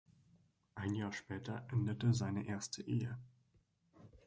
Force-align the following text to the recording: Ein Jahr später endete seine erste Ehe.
Ein 0.73 0.95
Jahr 0.95 1.13
später 1.13 1.63
endete 1.71 2.11
seine 2.15 2.47
erste 2.47 2.81
Ehe. 2.81 3.19